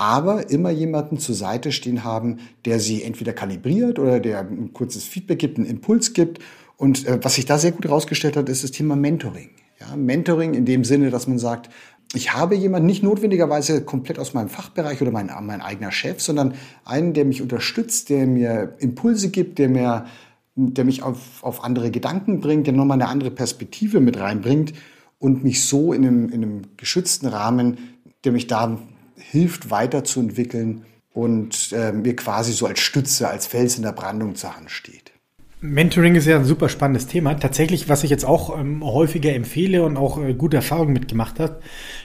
aber 0.00 0.48
immer 0.48 0.70
jemanden 0.70 1.18
zur 1.18 1.34
Seite 1.34 1.72
stehen 1.72 2.04
haben, 2.04 2.38
der 2.64 2.78
sie 2.78 3.02
entweder 3.02 3.32
kalibriert 3.32 3.98
oder 3.98 4.20
der 4.20 4.40
ein 4.40 4.72
kurzes 4.72 5.02
Feedback 5.02 5.40
gibt, 5.40 5.58
einen 5.58 5.66
Impuls 5.66 6.12
gibt. 6.12 6.38
Und 6.78 7.06
äh, 7.06 7.18
was 7.22 7.34
sich 7.34 7.44
da 7.44 7.58
sehr 7.58 7.72
gut 7.72 7.84
herausgestellt 7.84 8.36
hat, 8.36 8.48
ist 8.48 8.64
das 8.64 8.70
Thema 8.70 8.96
Mentoring. 8.96 9.50
Ja, 9.80 9.94
Mentoring 9.96 10.54
in 10.54 10.64
dem 10.64 10.84
Sinne, 10.84 11.10
dass 11.10 11.26
man 11.26 11.38
sagt, 11.38 11.68
ich 12.14 12.32
habe 12.32 12.54
jemanden 12.54 12.86
nicht 12.86 13.02
notwendigerweise 13.02 13.84
komplett 13.84 14.18
aus 14.18 14.32
meinem 14.32 14.48
Fachbereich 14.48 15.02
oder 15.02 15.10
mein, 15.10 15.30
mein 15.42 15.60
eigener 15.60 15.92
Chef, 15.92 16.22
sondern 16.22 16.54
einen, 16.84 17.12
der 17.12 17.26
mich 17.26 17.42
unterstützt, 17.42 18.08
der 18.08 18.26
mir 18.26 18.76
Impulse 18.78 19.28
gibt, 19.28 19.58
der 19.58 19.68
mir, 19.68 20.06
der 20.54 20.84
mich 20.84 21.02
auf, 21.02 21.42
auf 21.42 21.64
andere 21.64 21.90
Gedanken 21.90 22.40
bringt, 22.40 22.66
der 22.66 22.74
nochmal 22.74 22.94
eine 22.96 23.10
andere 23.10 23.30
Perspektive 23.30 24.00
mit 24.00 24.18
reinbringt 24.18 24.72
und 25.18 25.44
mich 25.44 25.66
so 25.66 25.92
in 25.92 26.06
einem, 26.06 26.28
in 26.28 26.42
einem 26.42 26.62
geschützten 26.76 27.26
Rahmen, 27.26 27.78
der 28.24 28.32
mich 28.32 28.46
da 28.46 28.78
hilft, 29.16 29.70
weiterzuentwickeln 29.70 30.84
und 31.12 31.72
äh, 31.72 31.92
mir 31.92 32.14
quasi 32.14 32.52
so 32.52 32.66
als 32.66 32.78
Stütze, 32.78 33.28
als 33.28 33.46
Fels 33.46 33.76
in 33.76 33.82
der 33.82 33.92
Brandung 33.92 34.36
zur 34.36 34.56
Hand 34.56 34.70
steht. 34.70 35.12
Mentoring 35.60 36.14
ist 36.14 36.26
ja 36.26 36.36
ein 36.36 36.44
super 36.44 36.68
spannendes 36.68 37.08
Thema. 37.08 37.34
Tatsächlich, 37.34 37.88
was 37.88 38.04
ich 38.04 38.10
jetzt 38.10 38.24
auch 38.24 38.56
ähm, 38.56 38.84
häufiger 38.84 39.34
empfehle 39.34 39.82
und 39.82 39.96
auch 39.96 40.22
äh, 40.22 40.32
gute 40.34 40.56
Erfahrungen 40.56 40.92
mitgemacht 40.92 41.40
habe, 41.40 41.60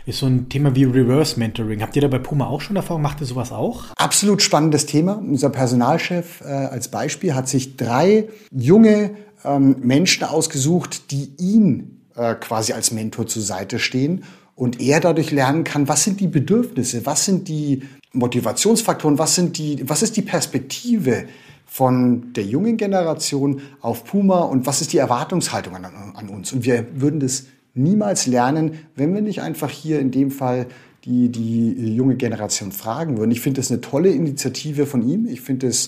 ist 0.08 0.20
so 0.20 0.26
ein 0.26 0.50
Thema 0.50 0.76
wie 0.76 0.86
Reverse 0.86 1.38
Mentoring. 1.38 1.84
Habt 1.84 1.96
ihr 1.96 2.02
da 2.02 2.08
bei 2.08 2.18
Puma 2.18 2.48
auch 2.48 2.62
schon 2.62 2.76
Erfahrung? 2.76 3.04
Macht 3.04 3.22
ihr 3.22 3.28
sowas 3.28 3.52
auch? 3.52 3.86
Absolut 3.96 4.42
spannendes 4.42 4.88
Thema. 4.88 5.14
Unser 5.14 5.52
Personalchef 5.52 6.42
äh, 6.42 6.46
als 6.48 6.88
Beispiel 6.88 7.36
hat 7.36 7.48
sich 7.48 7.78
drei 7.78 8.28
junge 8.52 9.12
ähm, 9.46 9.76
Menschen 9.82 10.24
ausgesucht, 10.24 11.12
die 11.12 11.34
ihn 11.38 12.02
äh, 12.16 12.34
quasi 12.34 12.74
als 12.74 12.92
Mentor 12.92 13.28
zur 13.28 13.44
Seite 13.44 13.78
stehen 13.78 14.24
und 14.56 14.82
er 14.82 15.00
dadurch 15.00 15.30
lernen 15.30 15.64
kann, 15.64 15.88
was 15.88 16.04
sind 16.04 16.20
die 16.20 16.28
Bedürfnisse, 16.28 17.06
was 17.06 17.26
sind 17.26 17.48
die 17.48 17.84
Motivationsfaktoren, 18.14 19.20
was 19.20 19.36
sind 19.36 19.60
die, 19.60 19.88
was 19.88 20.02
ist 20.02 20.18
die 20.18 20.22
Perspektive 20.24 21.26
von 21.74 22.34
der 22.34 22.44
jungen 22.44 22.77
Generation 22.77 23.63
auf 23.82 24.03
Puma 24.03 24.42
und 24.42 24.68
was 24.68 24.82
ist 24.82 24.94
die 24.94 25.00
Erwartungshaltung 25.00 25.75
an, 25.75 25.86
an 26.13 26.30
uns. 26.30 26.53
Und 26.53 26.65
wir 26.65 26.86
würden 27.01 27.20
das 27.20 27.48
niemals 27.74 28.27
lernen, 28.27 28.77
wenn 28.96 29.12
wir 29.15 29.24
nicht 29.24 29.42
einfach 29.42 29.72
hier 29.72 30.00
in 30.00 30.12
dem 30.12 30.30
Fall 30.30 30.68
die, 31.03 31.30
die 31.30 31.96
junge 31.96 32.15
Generation 32.15 32.72
fragen 32.72 33.18
würden. 33.18 33.32
Ich 33.32 33.42
finde 33.42 33.60
das 33.60 33.72
eine 33.72 33.82
tolle 33.82 34.10
Initiative 34.10 34.86
von 34.86 35.01
ihm. 35.01 35.25
Ich 35.25 35.42
finde 35.42 35.65
es 35.65 35.88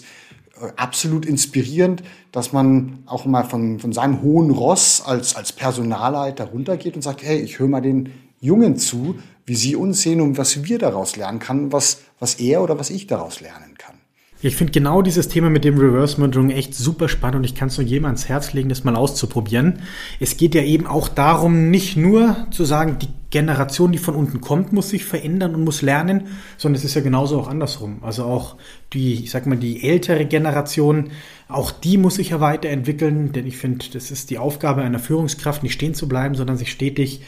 äh, 0.60 0.72
absolut 0.76 1.24
inspirierend, 1.24 2.02
dass 2.32 2.52
man 2.52 3.04
auch 3.06 3.28
mal 3.28 3.44
von, 3.44 3.78
von 3.78 3.94
seinem 3.94 4.24
hohen 4.24 4.50
Ross 4.50 5.04
als, 5.06 5.36
als 5.36 5.54
Personalleiter 5.54 6.46
runtergeht 6.46 6.96
und 6.96 7.04
sagt, 7.04 7.22
hey, 7.22 7.38
ich 7.38 7.60
höre 7.60 7.68
mal 7.68 7.82
den 7.82 8.10
Jungen 8.42 8.78
zu, 8.78 9.20
wie 9.46 9.56
sie 9.56 9.76
uns 9.76 10.02
sehen 10.02 10.20
und 10.20 10.40
was 10.40 10.64
wir 10.64 10.80
daraus 10.80 11.16
lernen 11.16 11.38
können, 11.38 11.72
was, 11.72 12.00
was 12.18 12.40
er 12.40 12.64
oder 12.64 12.80
was 12.80 12.90
ich 12.90 13.06
daraus 13.06 13.40
lernen 13.40 13.76
kann. 13.78 13.98
Ich 14.46 14.58
finde 14.58 14.74
genau 14.74 15.02
dieses 15.02 15.28
Thema 15.28 15.50
mit 15.50 15.64
dem 15.64 15.80
Reverse 15.80 16.22
Mentoring 16.22 16.52
echt 16.52 16.76
super 16.76 17.10
spannend 17.10 17.38
und 17.38 17.44
ich 17.46 17.56
kann 17.56 17.70
es 17.70 17.80
nur 17.80 17.88
jedem 17.88 18.06
ans 18.06 18.30
Herz 18.30 18.54
legen, 18.54 18.70
das 18.70 18.84
mal 18.84 18.96
auszuprobieren. 18.96 19.80
Es 20.20 20.38
geht 20.38 20.54
ja 20.54 20.62
eben 20.62 20.86
auch 20.86 21.08
darum, 21.08 21.72
nicht 21.72 21.98
nur 21.98 22.46
zu 22.52 22.64
sagen, 22.64 23.00
die 23.00 23.08
Generation, 23.32 23.92
die 23.92 23.98
von 23.98 24.14
unten 24.14 24.42
kommt, 24.42 24.72
muss 24.72 24.92
sich 24.92 25.04
verändern 25.04 25.56
und 25.56 25.64
muss 25.64 25.82
lernen, 25.82 26.28
sondern 26.58 26.78
es 26.78 26.86
ist 26.86 26.94
ja 26.94 27.02
genauso 27.02 27.40
auch 27.40 27.48
andersrum. 27.48 28.04
Also 28.04 28.26
auch 28.26 28.56
die, 28.94 29.16
ich 29.16 29.32
sag 29.32 29.48
mal, 29.48 29.58
die 29.58 29.84
ältere 29.84 30.26
Generation, 30.28 31.10
auch 31.48 31.72
die 31.72 31.98
muss 31.98 32.14
sich 32.14 32.30
ja 32.30 32.40
weiterentwickeln, 32.40 33.32
denn 33.32 33.48
ich 33.48 33.58
finde, 33.58 33.84
das 33.94 34.12
ist 34.12 34.30
die 34.30 34.38
Aufgabe 34.38 34.84
einer 34.84 35.00
Führungskraft, 35.00 35.64
nicht 35.64 35.74
stehen 35.74 35.96
zu 35.96 36.08
bleiben, 36.08 36.36
sondern 36.36 36.58
sich 36.58 36.72
stetig 36.72 37.22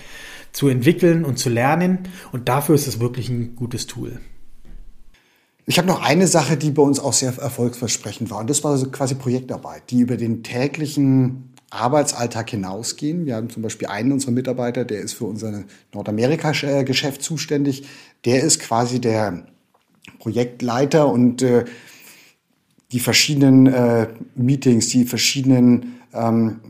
zu 0.51 0.67
entwickeln 0.67 1.25
und 1.25 1.39
zu 1.39 1.49
lernen. 1.49 1.97
Und 2.31 2.47
dafür 2.47 2.75
ist 2.75 2.85
es 2.85 2.99
wirklich 2.99 3.27
ein 3.29 3.55
gutes 3.55 3.87
Tool. 3.87 4.19
Ich 5.69 5.77
habe 5.77 5.87
noch 5.87 6.01
eine 6.01 6.27
Sache, 6.27 6.55
die 6.55 6.71
bei 6.71 6.81
uns 6.81 6.97
auch 6.97 7.11
sehr 7.11 7.37
erfolgsversprechend 7.37 8.31
war. 8.31 8.39
Und 8.39 8.49
das 8.49 8.63
war 8.63 8.77
so 8.77 8.89
quasi 8.89 9.15
Projektarbeit, 9.15 9.91
die 9.91 9.99
über 9.99 10.15
den 10.15 10.41
täglichen 10.41 11.53
Arbeitsalltag 11.69 12.49
hinausgehen. 12.51 13.25
Wir 13.25 13.35
haben 13.35 13.49
zum 13.49 13.63
Beispiel 13.63 13.89
einen 13.89 14.13
unserer 14.13 14.31
Mitarbeiter, 14.31 14.85
der 14.85 15.01
ist 15.01 15.11
für 15.13 15.25
unser 15.25 15.65
Nordamerika-Geschäft 15.93 17.21
zuständig. 17.21 17.85
Der 18.23 18.43
ist 18.43 18.61
quasi 18.61 19.01
der 19.01 19.45
Projektleiter 20.19 21.09
und 21.09 21.41
äh, 21.41 21.65
die 22.93 23.01
verschiedenen 23.01 23.67
äh, 23.67 24.07
Meetings, 24.35 24.87
die 24.87 25.03
verschiedenen 25.03 25.99
ähm, 26.13 26.61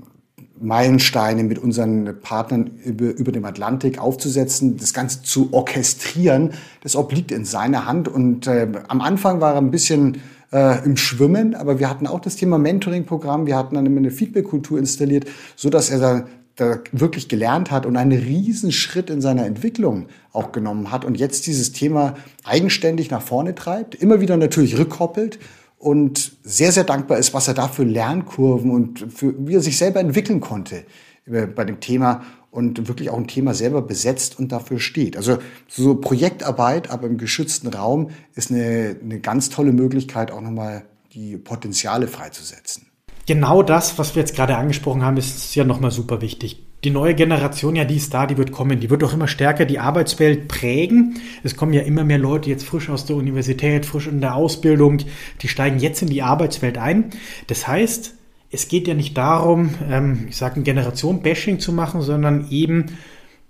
Meilensteine 0.59 1.43
mit 1.43 1.59
unseren 1.59 2.19
Partnern 2.21 2.71
über, 2.83 3.05
über 3.15 3.31
dem 3.31 3.45
Atlantik 3.45 3.99
aufzusetzen, 3.99 4.77
das 4.77 4.93
Ganze 4.93 5.23
zu 5.23 5.53
orchestrieren, 5.53 6.53
das 6.81 6.95
obliegt 6.95 7.31
in 7.31 7.45
seiner 7.45 7.85
Hand. 7.85 8.07
Und 8.07 8.47
äh, 8.47 8.67
am 8.87 9.01
Anfang 9.01 9.41
war 9.41 9.53
er 9.53 9.59
ein 9.59 9.71
bisschen 9.71 10.17
äh, 10.51 10.83
im 10.85 10.97
Schwimmen, 10.97 11.55
aber 11.55 11.79
wir 11.79 11.89
hatten 11.89 12.07
auch 12.07 12.19
das 12.19 12.35
Thema 12.35 12.57
Mentoring-Programm, 12.57 13.45
wir 13.45 13.55
hatten 13.55 13.75
dann 13.75 13.85
immer 13.85 13.97
eine 13.99 14.11
Feedback-Kultur 14.11 14.79
installiert, 14.79 15.25
so 15.55 15.69
dass 15.69 15.89
er 15.89 15.99
da, 15.99 16.25
da 16.55 16.79
wirklich 16.91 17.27
gelernt 17.27 17.71
hat 17.71 17.85
und 17.85 17.97
einen 17.97 18.17
riesen 18.17 18.71
Schritt 18.71 19.09
in 19.09 19.21
seiner 19.21 19.45
Entwicklung 19.45 20.07
auch 20.31 20.51
genommen 20.51 20.91
hat 20.91 21.05
und 21.05 21.17
jetzt 21.17 21.47
dieses 21.47 21.71
Thema 21.71 22.15
eigenständig 22.43 23.11
nach 23.11 23.21
vorne 23.21 23.55
treibt, 23.55 23.95
immer 23.95 24.21
wieder 24.21 24.37
natürlich 24.37 24.77
rückkoppelt 24.77 25.39
und 25.87 26.33
sehr, 26.43 26.73
sehr 26.73 26.83
dankbar 26.83 27.17
ist, 27.17 27.33
was 27.33 27.47
er 27.47 27.53
da 27.53 27.69
für 27.69 27.85
Lernkurven 27.85 28.71
und 28.71 29.05
für, 29.09 29.33
wie 29.47 29.55
er 29.55 29.61
sich 29.61 29.77
selber 29.77 30.01
entwickeln 30.01 30.41
konnte 30.41 30.83
bei 31.25 31.63
dem 31.63 31.79
Thema 31.79 32.23
und 32.51 32.89
wirklich 32.89 33.09
auch 33.09 33.17
ein 33.17 33.27
Thema 33.27 33.53
selber 33.53 33.81
besetzt 33.81 34.37
und 34.37 34.51
dafür 34.51 34.79
steht. 34.79 35.15
Also 35.15 35.37
so 35.69 35.95
Projektarbeit, 35.95 36.89
aber 36.89 37.07
im 37.07 37.17
geschützten 37.17 37.69
Raum 37.69 38.09
ist 38.35 38.51
eine, 38.51 38.97
eine 39.01 39.21
ganz 39.21 39.49
tolle 39.49 39.71
Möglichkeit, 39.71 40.29
auch 40.29 40.41
nochmal 40.41 40.83
die 41.13 41.37
Potenziale 41.37 42.09
freizusetzen. 42.09 42.87
Genau 43.27 43.61
das, 43.61 43.99
was 43.99 44.15
wir 44.15 44.21
jetzt 44.21 44.35
gerade 44.35 44.57
angesprochen 44.57 45.03
haben, 45.03 45.17
ist 45.17 45.53
ja 45.53 45.63
nochmal 45.63 45.91
super 45.91 46.21
wichtig 46.21 46.63
die 46.83 46.91
neue 46.91 47.15
Generation, 47.15 47.75
ja, 47.75 47.85
die 47.85 47.95
ist 47.95 48.13
da, 48.13 48.27
die 48.27 48.37
wird 48.37 48.51
kommen, 48.51 48.79
die 48.79 48.89
wird 48.89 49.03
auch 49.03 49.13
immer 49.13 49.27
stärker 49.27 49.65
die 49.65 49.79
Arbeitswelt 49.79 50.47
prägen. 50.47 51.19
Es 51.43 51.55
kommen 51.55 51.73
ja 51.73 51.81
immer 51.81 52.03
mehr 52.03 52.19
Leute 52.19 52.49
jetzt 52.49 52.65
frisch 52.65 52.89
aus 52.89 53.05
der 53.05 53.15
Universität, 53.15 53.85
frisch 53.85 54.07
in 54.07 54.21
der 54.21 54.35
Ausbildung, 54.35 54.99
die 55.41 55.47
steigen 55.47 55.79
jetzt 55.79 56.01
in 56.01 56.09
die 56.09 56.21
Arbeitswelt 56.21 56.77
ein. 56.77 57.09
Das 57.47 57.67
heißt, 57.67 58.13
es 58.51 58.67
geht 58.67 58.87
ja 58.87 58.93
nicht 58.93 59.17
darum, 59.17 59.71
ähm, 59.89 60.27
ich 60.29 60.37
sage 60.37 60.59
ein 60.59 60.63
Generation-Bashing 60.63 61.59
zu 61.59 61.73
machen, 61.73 62.01
sondern 62.01 62.47
eben, 62.51 62.97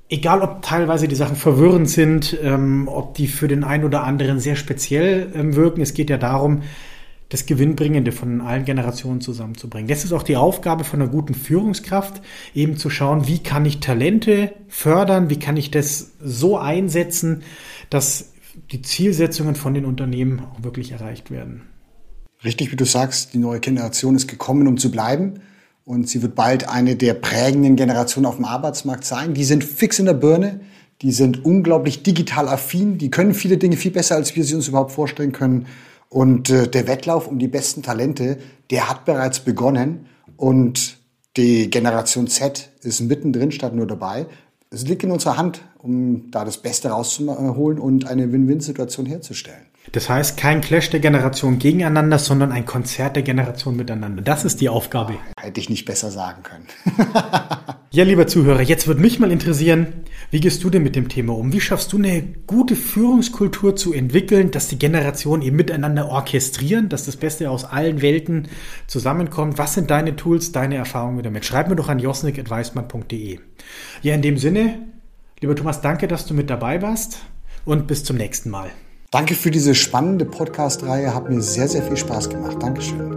egal 0.10 0.42
ob 0.42 0.62
teilweise 0.62 1.10
die 1.10 1.16
Sachen 1.16 1.36
verwirrend 1.36 1.90
sind, 1.90 2.38
ähm, 2.42 2.88
ob 2.88 3.14
die 3.16 3.28
für 3.28 3.50
den 3.50 3.66
einen 3.66 3.84
oder 3.84 4.04
anderen 4.04 4.40
sehr 4.40 4.56
speziell 4.56 5.34
ähm, 5.36 5.56
wirken, 5.56 5.82
es 5.82 5.94
geht 5.94 6.10
ja 6.10 6.18
darum, 6.18 6.64
das 7.30 7.46
Gewinnbringende 7.46 8.12
von 8.12 8.42
allen 8.42 8.64
Generationen 8.64 9.20
zusammenzubringen. 9.20 9.88
Das 9.88 10.06
ist 10.06 10.14
auch 10.14 10.24
die 10.24 10.38
Aufgabe 10.38 10.84
von 10.84 11.02
einer 11.02 11.12
guten 11.12 11.34
Führungskraft, 11.34 12.22
eben 12.56 12.78
zu 12.78 12.90
schauen, 12.90 13.28
wie 13.28 13.40
kann 13.40 13.66
ich 13.66 13.80
Talente 13.80 14.54
fördern, 14.70 15.30
wie 15.30 15.40
kann 15.40 15.58
ich 15.58 15.70
das 15.70 16.12
so 16.22 16.58
einsetzen, 16.58 17.44
dass 17.90 18.32
die 18.72 18.82
Zielsetzungen 18.82 19.56
von 19.56 19.74
den 19.74 19.86
Unternehmen 19.86 20.40
auch 20.40 20.64
wirklich 20.64 20.92
erreicht 20.92 21.30
werden. 21.30 21.64
Richtig, 22.44 22.72
wie 22.72 22.76
du 22.76 22.86
sagst, 22.86 23.34
die 23.34 23.40
neue 23.40 23.60
Generation 23.60 24.16
ist 24.16 24.28
gekommen, 24.28 24.68
um 24.68 24.78
zu 24.78 24.92
bleiben. 24.92 25.42
Und 25.86 26.10
sie 26.10 26.22
wird 26.22 26.36
bald 26.36 26.68
eine 26.68 26.96
der 26.96 27.14
prägenden 27.14 27.76
Generationen 27.76 28.26
auf 28.26 28.36
dem 28.36 28.46
Arbeitsmarkt 28.46 29.06
sein. 29.06 29.34
Die 29.34 29.44
sind 29.44 29.64
fix 29.64 30.00
in 30.00 30.06
der 30.06 30.14
Birne. 30.14 30.60
Die 31.02 31.12
sind 31.12 31.46
unglaublich 31.46 32.04
digital 32.04 32.48
affin. 32.48 32.98
Die 32.98 33.10
können 33.10 33.34
viele 33.34 33.58
Dinge 33.58 33.78
viel 33.78 33.92
besser, 33.92 34.16
als 34.16 34.36
wir 34.36 34.44
sie 34.44 34.56
uns 34.56 34.68
überhaupt 34.68 34.92
vorstellen 34.92 35.32
können. 35.32 35.66
Und 36.10 36.50
äh, 36.50 36.68
der 36.68 36.88
Wettlauf 36.88 37.28
um 37.28 37.40
die 37.40 37.48
besten 37.48 37.84
Talente, 37.84 38.38
der 38.70 38.90
hat 38.90 39.06
bereits 39.06 39.40
begonnen 39.42 40.08
und 40.38 40.98
die 41.36 41.70
Generation 41.70 42.28
Z 42.28 42.70
ist 42.82 43.02
mittendrin 43.02 43.52
statt 43.52 43.76
nur 43.76 43.88
dabei. 43.88 44.26
Es 44.70 44.86
liegt 44.88 45.04
in 45.04 45.12
unserer 45.12 45.38
Hand, 45.38 45.62
um 45.78 46.32
da 46.32 46.44
das 46.44 46.58
Beste 46.58 46.90
rauszuholen 46.90 47.80
und 47.80 48.08
eine 48.08 48.32
Win-Win-Situation 48.32 49.06
herzustellen. 49.06 49.66
Das 49.92 50.10
heißt, 50.10 50.38
kein 50.38 50.62
Clash 50.62 50.90
der 50.90 51.00
Generation 51.00 51.60
gegeneinander, 51.60 52.20
sondern 52.20 52.52
ein 52.52 52.66
Konzert 52.66 53.16
der 53.16 53.24
Generation 53.24 53.76
miteinander. 53.76 54.22
Das 54.22 54.44
ist 54.44 54.60
die 54.60 54.70
Aufgabe. 54.70 55.16
Hätte 55.40 55.60
ich 55.60 55.70
nicht 55.70 55.86
besser 55.86 56.12
sagen 56.12 56.44
können. 56.44 56.66
ja, 57.92 58.04
lieber 58.04 58.28
Zuhörer, 58.28 58.62
jetzt 58.62 58.88
würde 58.88 59.02
mich 59.02 59.20
mal 59.20 59.32
interessieren, 59.32 59.88
wie 60.30 60.42
gehst 60.42 60.64
du 60.64 60.70
denn 60.70 60.84
mit 60.84 60.96
dem 60.96 61.08
Thema 61.08 61.38
um? 61.38 61.54
Wie 61.54 61.62
schaffst 61.62 61.94
du 61.94 61.98
eine 61.98 62.22
gute 62.48 62.76
Führungskultur 62.76 63.76
zu 63.78 63.94
entwickeln, 63.94 64.52
dass 64.52 64.68
die 64.68 64.78
Generationen 64.78 65.42
eben 65.42 65.56
miteinander 65.56 66.10
orchestrieren, 66.10 66.90
dass 66.90 67.06
das 67.06 67.16
Beste 67.16 67.50
aus 67.50 67.64
allen 67.64 68.02
Welten 68.02 68.50
zusammenkommt? 68.88 69.58
Was 69.58 69.74
sind 69.74 69.90
deine 69.90 70.18
Tools, 70.18 70.52
deine 70.52 70.76
Erfahrungen 70.76 71.24
damit? 71.24 71.46
Schreib 71.46 71.70
mir 71.70 71.78
doch 71.78 71.88
an 71.88 72.00
josnik.weismann.de. 72.00 73.40
Ja, 74.02 74.14
in 74.14 74.22
dem 74.22 74.38
Sinne, 74.38 74.80
lieber 75.40 75.56
Thomas, 75.56 75.80
danke, 75.82 76.10
dass 76.10 76.26
du 76.26 76.34
mit 76.34 76.50
dabei 76.50 76.82
warst 76.82 77.20
und 77.64 77.88
bis 77.88 78.04
zum 78.04 78.18
nächsten 78.18 78.50
Mal. 78.50 78.70
Danke 79.10 79.36
für 79.36 79.52
diese 79.52 79.74
spannende 79.74 80.26
Podcast-Reihe, 80.26 81.14
hat 81.14 81.30
mir 81.30 81.42
sehr, 81.42 81.68
sehr 81.70 81.82
viel 81.82 81.96
Spaß 81.96 82.30
gemacht. 82.30 82.58
Dankeschön. 82.62 83.17